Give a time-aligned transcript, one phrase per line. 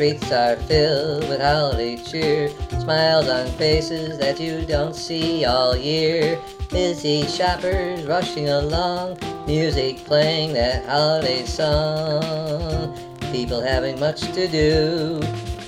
[0.00, 2.48] Streets are filled with holiday cheer,
[2.80, 6.40] smiles on faces that you don't see all year.
[6.70, 12.96] Busy shoppers rushing along, music playing that holiday song.
[13.30, 15.20] People having much to do,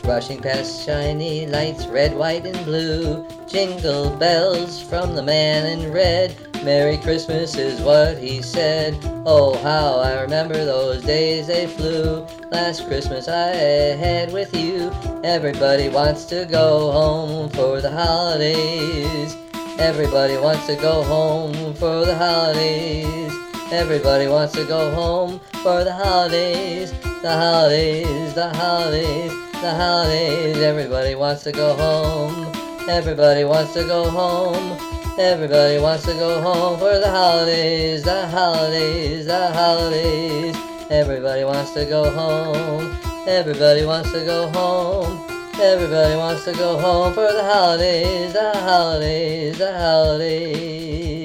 [0.04, 3.26] rushing past shiny lights, red, white, and blue.
[3.46, 6.34] Jingle bells from the man in red.
[6.64, 8.96] Merry Christmas is what he said.
[9.26, 12.26] Oh, how I remember those days they flew.
[12.50, 13.48] Last Christmas I
[13.96, 14.92] had with you.
[15.24, 19.36] Everybody wants to go home for the holidays.
[19.78, 23.32] Everybody wants to go home for the holidays.
[23.72, 26.92] Everybody wants to go home for the holidays.
[27.22, 30.58] The holidays, the holidays, the holidays.
[30.58, 32.52] Everybody wants to go home.
[32.88, 34.76] Everybody wants to go home.
[35.16, 40.56] Everybody wants to go home for the holidays, the holidays, the holidays.
[40.90, 42.98] Everybody wants to go home.
[43.28, 45.24] Everybody wants to go home.
[45.60, 51.22] Everybody wants to go home for the holidays, the holidays, the holidays.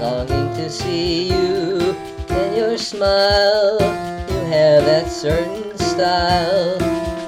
[0.00, 1.94] Longing to see you
[2.30, 4.17] and your smile.
[4.48, 6.78] Have that certain style.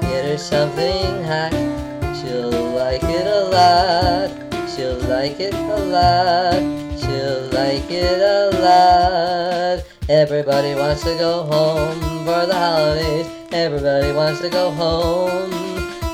[0.00, 1.52] Get her something hot.
[2.16, 4.30] She'll like it a lot.
[4.70, 6.60] She'll like it a lot.
[6.98, 9.84] She'll like it a lot.
[10.08, 13.26] Everybody wants to go home for the holidays.
[13.52, 15.52] Everybody wants to go home.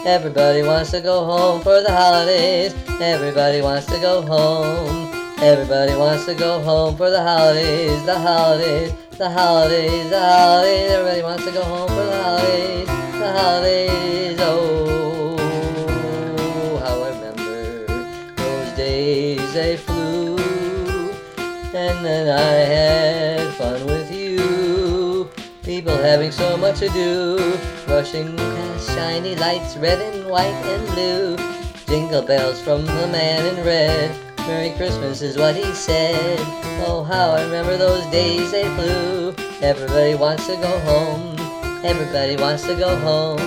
[0.05, 2.75] Everybody wants to go home for the holidays.
[3.01, 5.26] Everybody wants to go home.
[5.39, 8.03] Everybody wants to go home for the holidays.
[8.07, 8.91] The holidays.
[9.19, 10.09] The holidays.
[10.09, 10.91] The holidays.
[10.91, 12.87] Everybody wants to go home for the holidays.
[12.87, 14.39] The holidays.
[14.41, 15.37] Oh,
[16.83, 17.87] how I remember
[18.35, 20.39] those days they flew.
[21.75, 25.29] And then I had fun with you.
[25.63, 27.37] People having so much to do.
[27.87, 31.37] Rushing past shiny lights, red and white and blue.
[31.87, 34.26] Jingle bells from the man in red.
[34.47, 36.39] Merry Christmas is what he said.
[36.87, 39.35] Oh, how I remember those days they flew.
[39.61, 41.37] Everybody wants to go home.
[41.85, 43.41] Everybody wants to go home.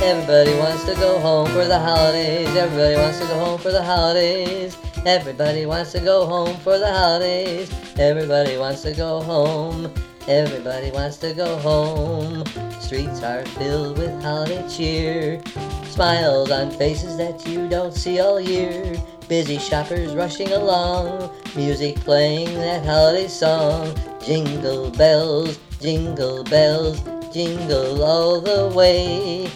[0.00, 2.54] Everybody wants to go home for the holidays.
[2.54, 4.76] Everybody wants to go home for the holidays.
[5.04, 7.68] Everybody wants to go home for the holidays.
[7.98, 9.92] Everybody wants to go home.
[10.28, 12.44] Everybody wants to go home.
[12.84, 15.40] Streets are filled with holiday cheer.
[15.86, 18.94] Smiles on faces that you don't see all year.
[19.26, 21.30] Busy shoppers rushing along.
[21.56, 23.96] Music playing that holiday song.
[24.22, 27.00] Jingle bells, jingle bells,
[27.32, 29.48] jingle all the way.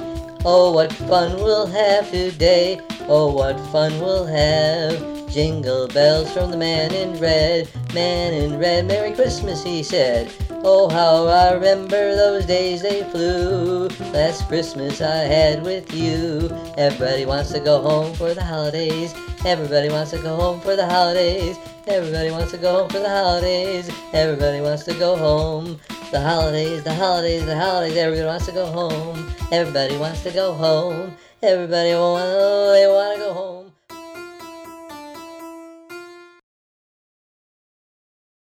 [0.47, 2.81] Oh, what fun we'll have today.
[3.09, 5.31] Oh, what fun we'll have.
[5.31, 7.69] Jingle bells from the man in red.
[7.93, 10.33] Man in red, Merry Christmas, he said.
[10.65, 13.87] Oh, how I remember those days they flew.
[14.13, 16.51] Last Christmas I had with you.
[16.77, 19.15] Everybody wants to go home for the holidays.
[19.45, 21.57] Everybody wants to go home for the holidays.
[21.87, 23.89] Everybody wants to go home for the holidays.
[24.13, 25.79] Everybody wants to go home.
[26.11, 27.97] The holidays, the holidays, the holidays.
[27.97, 29.33] Everybody wants to go home.
[29.53, 31.17] Everybody wants to go home.
[31.41, 32.78] Everybody want,